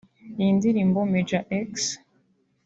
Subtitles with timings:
[0.39, 1.71] Iyi ndirimbo Major X